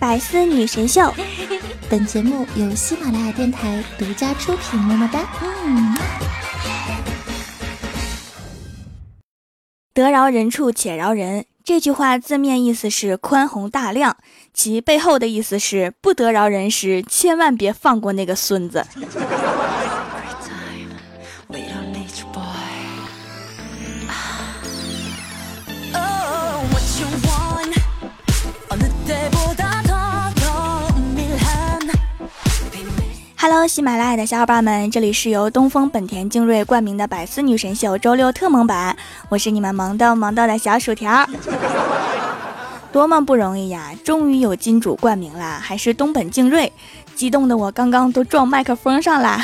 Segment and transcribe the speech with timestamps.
[0.00, 1.12] 百思女神秀，
[1.90, 4.80] 本节目由喜马拉雅电台独家出品。
[4.80, 5.20] 么么哒。
[5.42, 5.94] 嗯。
[9.92, 14.16] 得饶人处且饶人，这句话字面意思是宽宏大量，
[14.54, 18.86] 其背后的意思是不得饶人时，千万别放过那个孙子。
[33.42, 38.94] Hello，喜马拉雅的小伙伴们，这里是由东风本田精锐冠名的百思女神秀周六特萌版，
[39.30, 41.26] 我是你们萌豆萌豆的小薯条，
[42.92, 43.92] 多么不容易呀！
[44.04, 46.70] 终于有金主冠名了，还是东本精锐，
[47.14, 49.40] 激动的我刚刚都撞麦克风上了。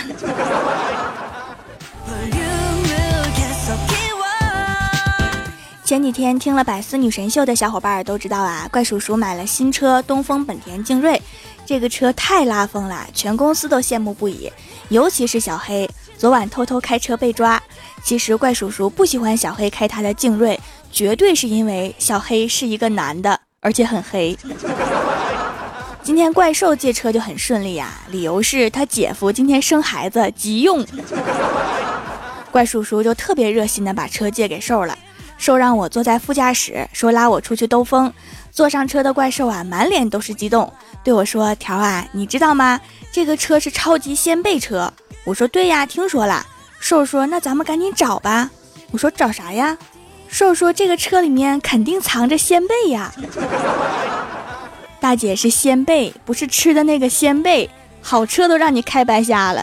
[5.82, 11.18] 前几天听了百思女神秀的小伙伴都知道啊，怪叔叔买了新车东风本田精锐。
[11.66, 14.50] 这个车太拉风了，全公司都羡慕不已，
[14.88, 15.88] 尤其是小黑。
[16.16, 17.60] 昨晚偷偷开车被抓，
[18.04, 20.58] 其实怪叔叔不喜欢小黑开他的劲锐，
[20.92, 24.38] 绝对是因为小黑是一个男的，而且很黑。
[26.04, 30.86] 今天怪兽借车就很顺利呀，理由是他姐夫今天生孩子急用，
[32.52, 34.96] 怪叔叔就特别热心的把车借给兽了。
[35.36, 38.10] 兽让我坐在副驾驶，说拉我出去兜风。
[38.56, 40.72] 坐上车的怪兽啊，满脸都是激动，
[41.04, 42.80] 对我说：“条啊，你知道吗？
[43.12, 44.90] 这个车是超级掀背车。”
[45.24, 46.42] 我说：“对呀，听说了。”
[46.80, 48.48] 兽说：“那咱们赶紧找吧。”
[48.92, 49.76] 我说：“找啥呀？”
[50.28, 53.12] 兽说：“这个车里面肯定藏着掀背呀。”
[54.98, 57.68] 大姐是掀背，不是吃的那个鲜贝。
[58.00, 59.62] 好车都让你开白瞎了。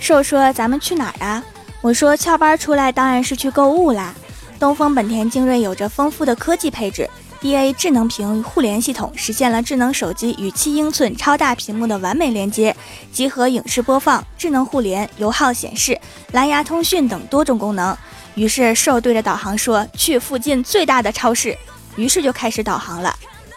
[0.00, 1.44] 兽说：“咱们去哪儿啊？”
[1.80, 4.14] 我说：“翘班出来当然是去购物啦。”
[4.58, 7.08] 东风本田精锐有着丰富的科技配置
[7.40, 12.74] ，DA 智能屏互联系统实现了智能手机与七英寸超大屏幕的完美连接，
[13.12, 15.96] 集合影视播放、智能互联、油耗显示、
[16.32, 17.96] 蓝牙通讯等多种功能。
[18.34, 21.56] 于是兽对着导航说：“去附近最大的超市。”
[21.94, 23.14] 于是就开始导航了，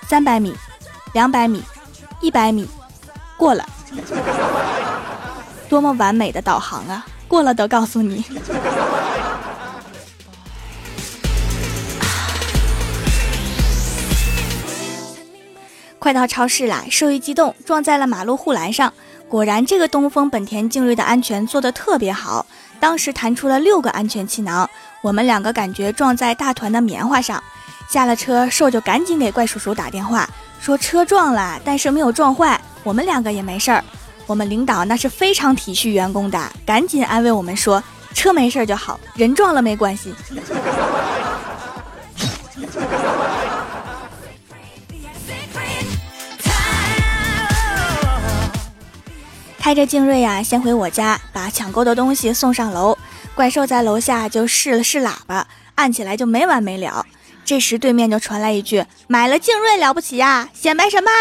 [0.07, 0.55] 三百米、
[1.13, 1.63] 两百米、
[2.19, 2.67] 一百米，
[3.37, 3.65] 过了。
[5.67, 7.05] 多么完美的导航啊！
[7.31, 8.25] 过了都告诉你。
[15.97, 16.83] 快到超市啦！
[16.91, 18.91] 兽一激动，撞在了马路护栏上。
[19.29, 22.45] 果然，这个东风本田劲锐的安全做得特别好，
[22.81, 24.69] 当时弹出了六个安全气囊。
[25.01, 27.41] 我们两个感觉撞在大团的棉花上。
[27.89, 30.27] 下了车，兽就赶紧给怪叔叔打电话，
[30.59, 33.81] 说车撞了，但是没有撞坏，我们两个也没事儿。
[34.31, 37.83] 我们领导那是非常体恤员工的，赶紧安慰我们说
[38.15, 40.15] ：“车没事就好，人撞了没关系。”
[49.59, 52.97] 开着劲锐呀，先回我家把抢购的东西送上楼。
[53.35, 57.05] 怪兽在楼下就试了试喇叭，按起来就没完没了。
[57.43, 61.11] 这时对面就传来一句：“买了劲锐了不起呀，显摆什么？”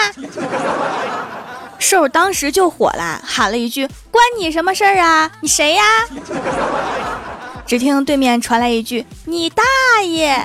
[1.80, 5.28] 兽当时就火了，喊了一句：“关你什么事儿啊？
[5.41, 5.82] 你谁呀？”
[7.66, 9.64] 只听对面传来一句：“你大
[10.04, 10.41] 爷！”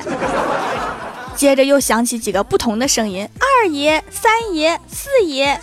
[1.36, 5.60] 接着又响起几个不同的声音：“二爷、三爷、四爷。”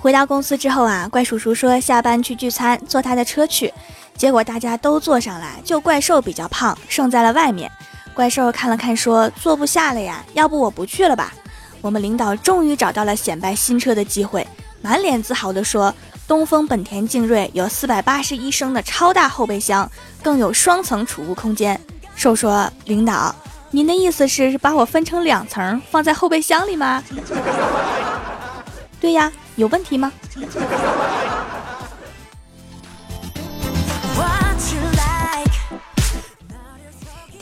[0.00, 3.72] 回到公司之后啊，怪叔叔说下班去聚餐，坐他的车去。
[4.16, 7.70] 结果大家都坐上来，就怪兽比较胖，剩在了外面。
[8.14, 11.32] 怪兽看了看，说：“坐不下了呀，要不我不去了吧？”
[11.80, 14.46] 我们领导终于找到了显摆新车的机会，
[14.80, 15.92] 满脸自豪地说
[16.28, 19.90] ：“东风本田劲锐有四百八十一升的超大后备箱，
[20.22, 21.80] 更有双层储物空间。”
[22.14, 23.34] 兽说：“领导，
[23.70, 27.02] 您的意思是把我分成两层放在后备箱里吗？”
[29.00, 30.12] 对呀，有问题吗？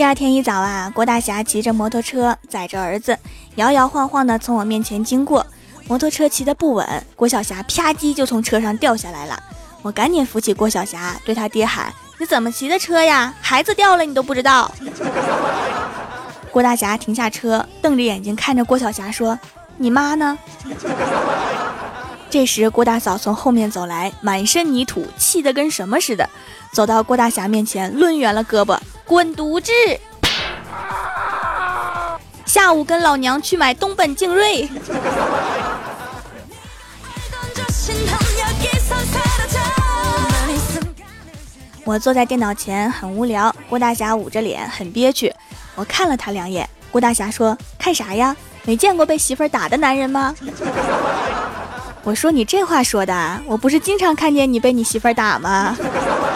[0.00, 3.18] 第二天一早啊，郭大侠骑着摩托车载着儿子，
[3.56, 5.46] 摇摇晃晃地从我面前经过。
[5.86, 9.38] 摩托车骑得不稳，郭晓霞啪叽就从车上掉下来了。
[9.82, 13.34] 我赶紧扶起郭晓霞，对他爹喊：“你怎么骑的车呀？
[13.42, 14.72] 孩子掉了你都不知道？”
[16.50, 19.38] 郭大侠停下车，瞪着眼睛看着郭晓霞说
[19.76, 20.38] ：“你妈呢？”
[22.30, 26.30] 这时郭大嫂从后面走来，满身泥土，气得跟什么似的，
[26.72, 28.78] 走到郭大侠面前，抡圆了胳膊。
[29.04, 29.72] 滚犊子！
[32.46, 34.68] 下午跟老娘去买东本劲锐。
[41.82, 45.34] 我坐在电脑前很无聊，郭大侠捂着脸很憋屈。
[45.74, 48.36] 我看了他两眼，郭大侠说：“看啥呀？
[48.62, 50.32] 没见过被媳妇儿打的男人吗？”
[52.02, 55.76] 我说：“你这话说的，我不是经常看见你被你媳妇儿打吗？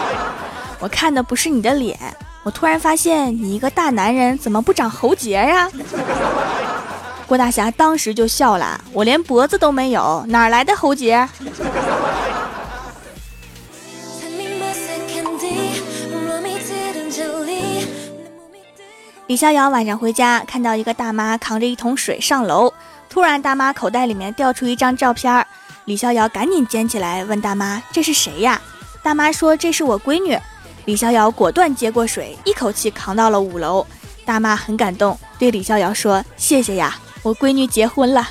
[0.79, 1.97] 我看的不是你的脸，
[2.43, 5.69] 我突然发现你一个大男人怎么不长喉结呀？”
[7.27, 11.27] 郭大侠当时就笑了：“我连脖子都没有，哪来的喉结？”
[19.27, 22.71] 李逍遥晚上回家，看到一个大妈扛着一桶水上楼，
[23.09, 25.44] 突然大妈口袋里面掉出一张照片，
[25.85, 28.59] 李逍遥赶紧捡起来问大妈：“这是谁呀？”
[29.03, 30.35] 大妈说：“这是我闺女。”
[30.85, 33.85] 李逍遥果断接过水，一口气扛到了五楼。
[34.25, 38.27] 大妈很感动，对李逍遥说：“谢谢呀，我闺女结婚了。”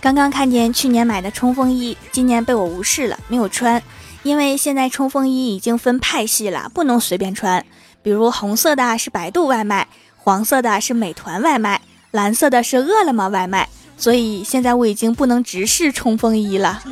[0.00, 3.80] 刚刚看见去年买的冲锋衣，今年被我无视了，没有穿。
[4.24, 7.64] 因为现在冲锋衣已经分派系了，不能随便穿。
[8.02, 9.86] 比如红色的是百度外卖，
[10.16, 13.68] 黄色的是美团外卖，蓝色的是饿了么外卖。
[13.98, 16.82] 所以现在我已经不能直视冲锋衣了。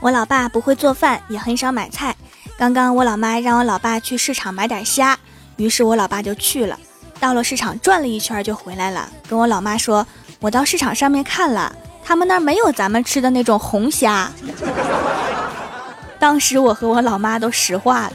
[0.00, 2.14] 我老爸不会做饭，也很少买菜。
[2.58, 5.18] 刚刚我老妈让我老爸去市场买点虾，
[5.56, 6.78] 于是我老爸就去了。
[7.18, 10.06] 到了市场转了一圈就回来了，跟我老妈说
[10.40, 11.74] ：“我到市场上面看了，
[12.04, 14.30] 他们那儿没有咱们吃的那种红虾。
[16.18, 18.12] ”当时我和我老妈都石化了。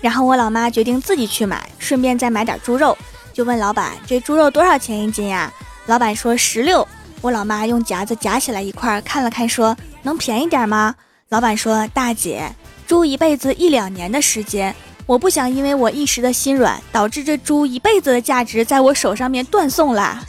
[0.00, 2.96] 然后我老妈决定自己去买，顺便再买点猪肉，
[3.32, 5.52] 就问老板：“这猪肉多少钱一斤呀？”
[5.86, 6.86] 老板说：“十六。”
[7.20, 10.94] 我老妈用夹子夹起来一块看了看，说：“能便宜点吗？”
[11.30, 12.54] 老板说：“大姐，
[12.88, 14.74] 猪一辈子一两年的时间，
[15.04, 20.24] 我不想因为我一时的心软，导致这猪一辈子的价值在我手上面断送了。”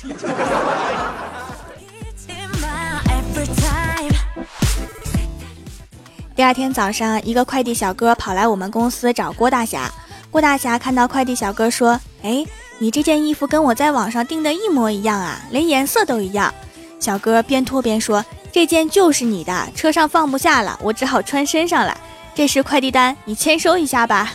[6.35, 9.89] 第二天早上，一个快递小哥跑来我们公司找郭大侠。
[10.29, 12.45] 郭大侠看到快递小哥说：“哎，
[12.77, 16.53] 你这件衣服跟我在网上订的一模一样啊，连颜色都一样。”
[16.99, 21.97] 小哥边脱边说：“这件就是你的，车上放不下了，我只好穿身上了。
[22.39, 24.31] 这是快递单，你签收一下吧。”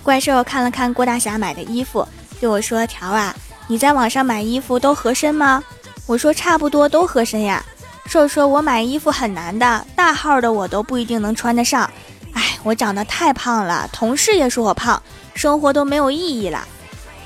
[0.00, 2.06] 怪兽看了看郭大侠买的衣服，
[2.38, 3.34] 对我说：“条啊，
[3.66, 5.60] 你在网上买衣服都合身吗？”
[6.06, 7.60] 我说：“差不多都合身呀。”
[8.06, 11.90] 兽说：“我买衣服很难的，大号的我都不一定能穿得上。”
[12.32, 15.02] 哎，我长得太胖了，同事也说我胖，
[15.34, 16.64] 生活都没有意义了。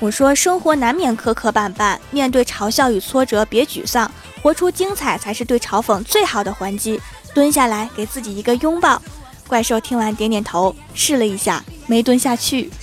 [0.03, 4.11] 我说，生活难免磕磕绊绊，面对嘲笑与挫折，别沮丧，
[4.41, 6.99] 活出精彩才是对嘲讽最好的还击。
[7.33, 9.01] 蹲下来，给自己一个拥抱。
[9.47, 12.69] 怪兽听完点点头，试了一下，没蹲下去。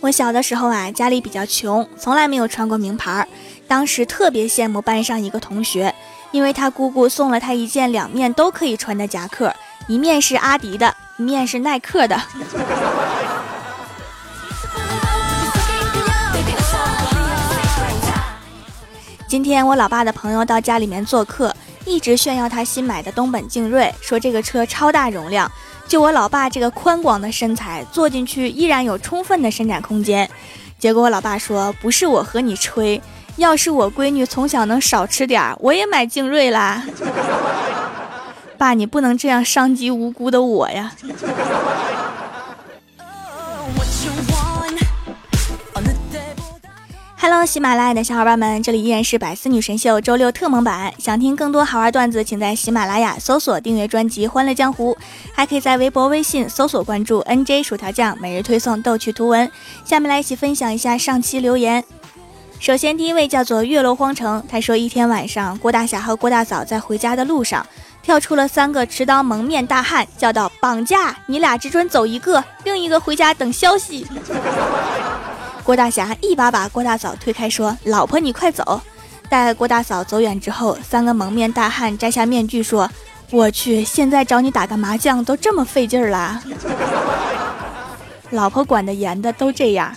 [0.00, 3.28] 我小的时候啊，家里比较穷，从来没有穿过名牌。
[3.68, 5.94] 当时特别羡慕班上一个同学，
[6.34, 9.54] 因为他姑姑送了他一件两面都可以穿的夹克，
[9.86, 12.20] 一面是阿迪的，一面是耐克的。
[19.28, 25.48] 今天我老爸的朋友到家里面做客，一直炫耀他新买的东本劲锐，说这个车超大容量。
[25.86, 30.28] 就我老爸这个宽广的身材，坐进去依然有充分的伸展空间。
[30.80, 33.00] 结果我老爸说：“不是我和你吹，
[33.36, 36.84] 要是我闺女从小能少吃点儿，我也买精锐啦。”
[38.56, 40.92] 爸，你不能这样伤及无辜的我呀。
[47.18, 50.92] Hello，喜马拉雅的小伙伴们，这里依然是百思女神秀周六特蒙版。
[50.98, 54.94] 想听更多好玩段子，请在喜马拉雅搜索订阅专辑《欢乐江湖》，
[55.32, 59.50] 还可以在微博、微信搜索关注 NJ 薯条酱，每日推送逗趣图文。
[59.84, 61.82] 下面来一起分享一下上期留言。
[62.64, 67.66] 首先，第一位叫做月落荒城，他说一天晚上，郭大侠和郭大嫂在回家的路上，
[68.02, 74.06] 跳出了三个持刀蒙面大汉，叫道：“绑架你俩，只准走一个，另一个回家等消息。
[75.62, 78.80] ”郭大侠一把把郭大嫂推开，说：“老婆，你快走！”
[79.28, 82.90] 待郭大嫂走远之后，三个蒙面大汉摘下面具，说
[83.30, 86.40] ：“我去，现在找你打个麻将都这么费劲儿啦！”
[88.30, 89.94] 老婆管得严的都这样。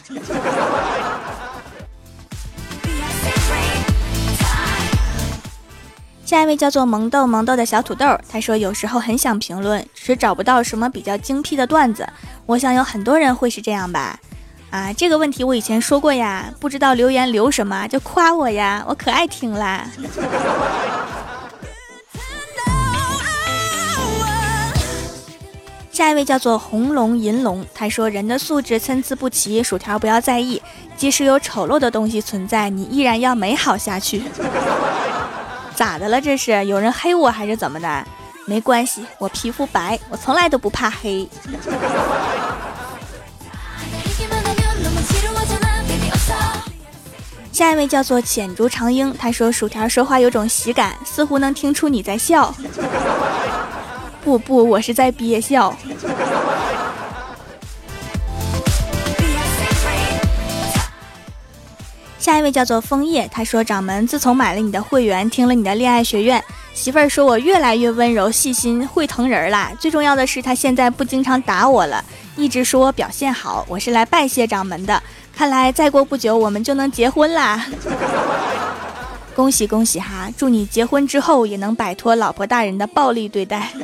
[6.27, 12.05] 下一位叫做萌豆萌豆的小土豆，他说有时候很想评论，只是找不到什么比较精辟的段子。
[12.45, 14.19] 我想有很多人会是这样吧？
[14.69, 19.87] 啊，这个问题我以前说过呀，不知道留言留什么就夸我呀，我可爱听啦。
[25.93, 30.61] 下一位叫做红龙银龙，他说人的素质参差不齐，薯条不要在意，
[30.97, 34.23] 即使有丑陋的东西存在，你依然要美好下去。
[35.77, 36.19] 咋的了？
[36.19, 38.03] 这是有人黑我还是怎么的？
[38.47, 41.29] 没关系，我皮肤白，我从来都不怕黑。
[47.51, 52.51] 下一位叫做浅竹长英，他说薯条说话有种喜感，似乎能听出你在笑。
[54.23, 55.77] 不不，我是在憋笑。
[62.27, 66.43] 下一位叫做枫叶，他说：“掌门，自从买了你的会员，听了你的恋爱学院，
[66.73, 69.71] 媳妇儿说我越来越温柔细心，会疼人啦。
[69.79, 72.03] 最重要的是，他现在不经常打我了，
[72.35, 73.65] 一直说我表现好。
[73.69, 75.01] 我是来拜谢掌门的，
[75.33, 77.65] 看来再过不久我们就能结婚啦！
[79.33, 80.29] 恭喜恭喜哈！
[80.35, 83.71] 祝你结婚之后也能摆脱老婆大人的暴力对待。”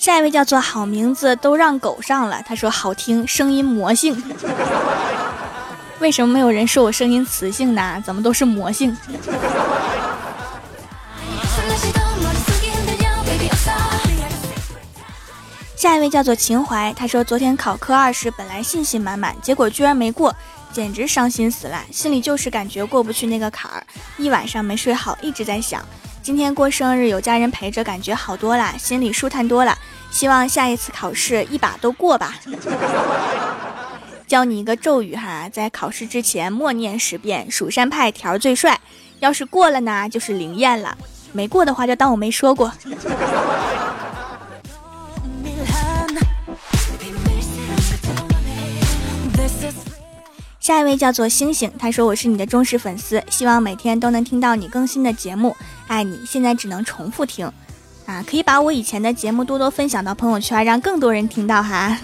[0.00, 4.16] 下一位叫做好名字都让狗上了，他说好听，声音魔性。
[6.00, 8.02] 为什么没有人说我声音磁性呢？
[8.02, 8.96] 怎么都是魔性？
[15.76, 20.34] 下一位叫做秦淮，他说昨天考科二时本来信心满满，结果居然没过，
[20.72, 23.84] 简直伤心死了，心里就是感觉过不去那个坎儿，
[24.16, 25.84] 一晚上没睡好，一直在想。
[26.22, 29.76] 今天过生日有家人陪着，感觉好多了，心里舒坦多了。
[30.10, 32.34] 希望下一次考试一把都过吧。
[34.26, 38.78] 教你一个咒语哈，在考试之前默念十遍“蜀山派条最帅”，
[39.18, 40.90] 要是过了呢，就是灵验了；
[41.32, 42.72] 没过的话，就当我没说过。
[50.60, 55.56] 下一位叫做星星，他说我是你的忠实粉丝，希望每天都能听到你更新的节目，
[55.88, 56.20] 爱你。
[56.24, 57.50] 现在只能重复听，
[58.10, 61.96] 啊，可以把我以前的节目多多分享到朋友圈，让更多人听到哈。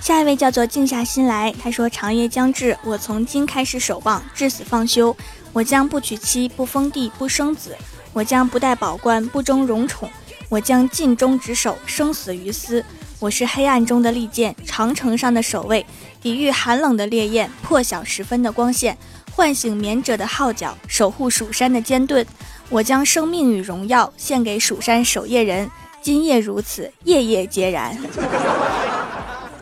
[0.00, 5.16] 下一位叫做静下心来，他说长夜将至，我从今开始守望，至死方休。
[5.52, 7.76] 我将不娶妻，不封地，不生子，
[8.12, 10.10] 我将不戴宝冠，不争荣宠。
[10.48, 12.84] 我将尽忠职守，生死于斯。
[13.18, 15.84] 我是黑暗中的利剑，长城上的守卫，
[16.20, 18.96] 抵御寒冷的烈焰，破晓时分的光线，
[19.32, 22.24] 唤醒眠者的号角，守护蜀山的坚盾。
[22.68, 25.70] 我将生命与荣耀献给蜀山守夜人。
[26.02, 27.96] 今夜如此，夜夜皆然。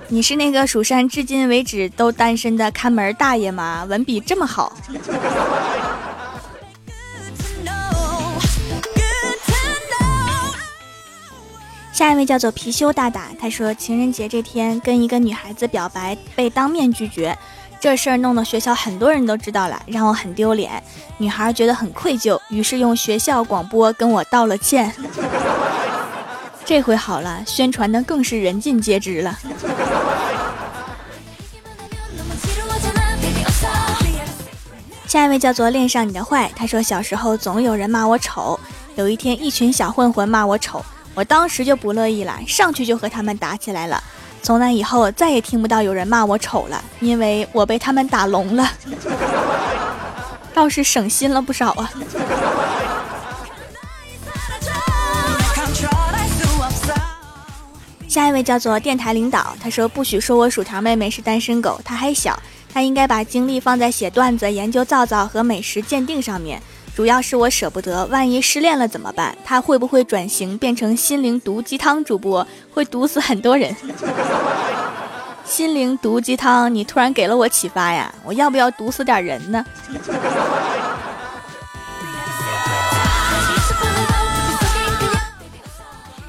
[0.09, 3.87] 你是那个蜀山至今为止都单身的看门大爷吗？
[3.89, 4.77] 文笔这么好。
[11.95, 17.39] 下一位叫做貔貅大大，他说情人节这天跟一个女孩子表白被当面拒绝，
[17.79, 20.83] 这事儿弄得学校很多人都知道了，让我很丢脸。
[21.19, 24.93] 女孩觉得很愧疚，于是用学校广播跟我道了歉。
[26.65, 29.39] 这回好了，宣传的更是人尽皆知了。
[35.07, 38.59] 下一位叫做恋上你的坏，他说小时候总有人骂我丑，
[38.97, 40.85] 有一天一群小混混骂我丑。
[41.15, 44.03] 我当时就不乐意了，上去就和他们打起来了。
[44.43, 48.69] 从那以后，再也听不到有人骂我丑了，因为我被他们打聋了，
[50.53, 51.91] 倒是省心了不少啊。
[58.09, 62.39] 下一位叫做电台领导，他说不许说我薯条妹妹是单身狗，她还小，
[62.73, 66.63] 她应该把精力放在写段子、研究皂皂和美食鉴定上面。
[66.95, 69.37] 主要是我舍不得，万一失恋了怎么办？
[69.45, 72.47] 他会不会转型变成心灵毒鸡汤主播？
[72.73, 73.75] 会毒死很多人。
[75.45, 78.15] 心灵毒鸡汤，你突然给了我启发呀！
[78.25, 79.65] 我要不要毒死点人呢？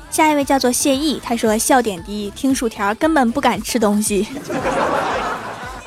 [0.09, 4.27] 下一位叫做谢意，他说笑点低，听薯条根本不敢吃东西。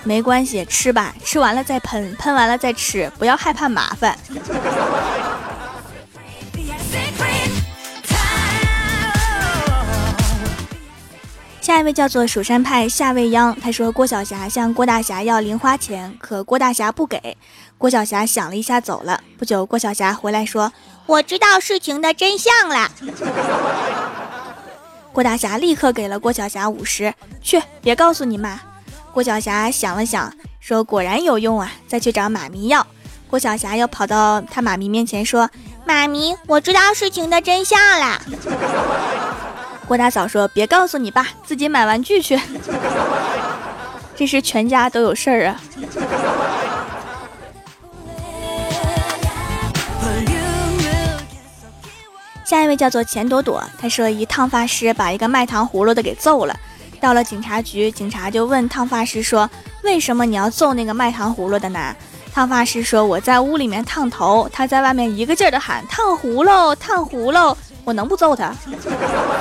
[0.05, 4.17] 没关系，吃吧，吃完了再喷，喷完了再吃，不要害怕麻烦。
[11.61, 17.37] 下一位叫做蜀山派夏未央，他说郭晓霞向郭大侠要零花钱，可郭大侠不给。
[17.77, 19.21] 郭晓霞想了一下走了。
[19.37, 20.73] 不久，郭晓霞回来说
[21.05, 22.91] ：“我知道事情的真相了。”
[25.13, 27.13] 郭大侠立刻给了郭晓霞五十，
[27.43, 28.59] 去，别告诉你妈。
[29.19, 32.87] 郭晓霞想了想，说：“果然有用啊，再去找妈咪要。”
[33.27, 35.51] 郭晓霞又跑到他妈咪面前说
[35.85, 38.23] ：“妈咪，我知道事情的真相啦。”
[39.89, 42.41] 郭大嫂说：“别告诉你爸，自己买玩具去。”
[44.15, 45.61] 这是全家都有事儿啊。
[52.45, 56.57] 下一位叫做钱朵朵，他说一烫发师把一个卖糖葫芦的给揍了，
[57.01, 59.49] 到了警察局，警察就问烫发师说
[59.83, 61.95] ：“为什么你要揍那个卖糖葫芦的呢？”
[62.35, 68.55] 烫发师说：“我在屋里面烫头，他在外面一个劲儿的喊烫葫芦，烫葫芦，我能不揍他？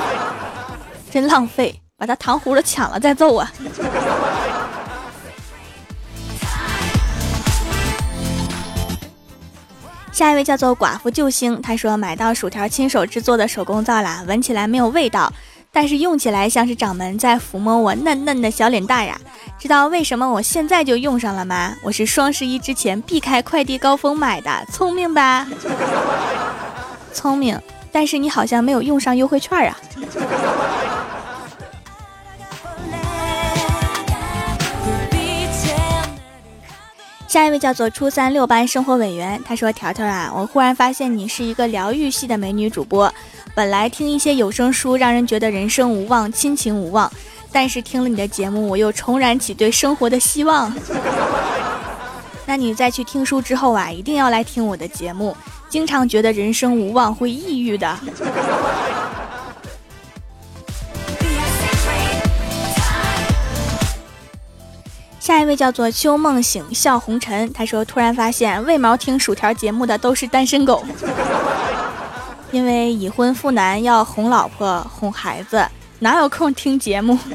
[1.12, 3.52] 真浪费，把他糖葫芦抢了再揍啊！”
[10.12, 15.32] 下一位叫做寡妇救星，他说买到薯条亲手制作的手工皂啦，闻起来没有味道，
[15.80, 19.16] 但是用起来像是掌门在抚摸我嫩嫩的小脸蛋呀。
[19.60, 21.76] 知道为什么我现在就用上了吗？
[21.84, 25.46] 我是双十一之前避开快递高峰买的，聪明吧？
[27.14, 29.78] 聪明，但是你好像没有用上优惠券啊。
[37.28, 43.14] 下一位叫做初三六班生活委员，他说：“条条啊，我忽然发现你是一个疗愈系的美女主播。
[43.58, 47.12] 本来听一些有声书让人觉得人生无望、亲情无望，
[47.52, 50.72] 但是听了你的节目，我又重燃起对生活的希望。
[52.46, 55.36] 那你再去听书之后啊，一定要来听我的节目。
[55.70, 57.98] 经常觉得人生无望会抑郁的。”
[65.20, 70.86] 下一位叫做秋梦醒笑红尘，他说突然发现为毛听薯条节目的都是单身狗，
[72.52, 75.68] 因为已婚妇男要哄老婆哄孩子，
[76.00, 77.20] 哪有空听节目？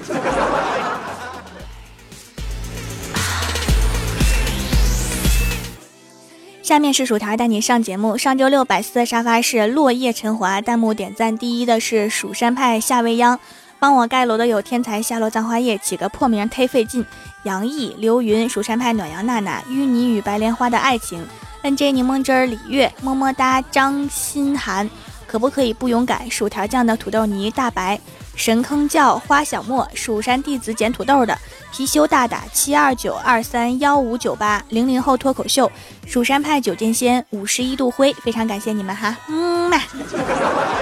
[6.63, 8.17] 下面是薯条带你上节目。
[8.17, 13.39] 上周六百思的沙发是落叶陈华，弹幕点赞第一的是蜀山派夏未央。
[13.79, 17.05] 帮我盖楼的有天才夏洛葬花叶，起个破名忒费劲。
[17.43, 21.27] 杨毅、刘云、蜀山派暖阳娜娜、淤泥与白莲花的爱情
[21.63, 24.89] ，NJ 柠檬汁儿、李月、么么哒、张心涵，
[25.27, 26.31] 可不可以不勇敢？
[26.31, 27.99] 薯条酱的土豆泥、大白、
[28.37, 31.37] 神坑叫花小莫、蜀山弟子捡土豆的
[31.73, 35.71] 貔貅大大七二九二三幺五九八零零后脱口秀，
[36.07, 39.79] 蜀山派九剑仙五十一度灰，非常感谢你们哈，嗯嘛。